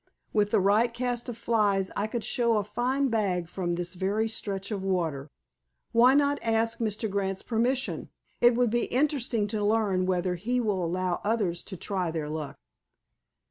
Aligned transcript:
With 0.33 0.49
the 0.49 0.59
right 0.59 0.91
cast 0.91 1.29
of 1.29 1.37
flies 1.37 1.91
I 1.95 2.07
could 2.07 2.23
show 2.23 2.57
a 2.57 2.63
fine 2.63 3.09
bag 3.09 3.47
from 3.47 3.75
this 3.75 3.93
very 3.93 4.27
stretch 4.27 4.71
of 4.71 4.81
water." 4.81 5.29
"Why 5.91 6.15
not 6.15 6.39
ask 6.41 6.79
Mr. 6.79 7.07
Grant's 7.07 7.43
permission? 7.43 8.09
It 8.39 8.55
would 8.55 8.71
be 8.71 8.85
interesting 8.85 9.45
to 9.49 9.63
learn 9.63 10.07
whether 10.07 10.33
he 10.37 10.59
will 10.59 10.83
allow 10.83 11.21
others 11.23 11.61
to 11.65 11.77
try 11.77 12.09
their 12.09 12.29
luck." 12.29 12.57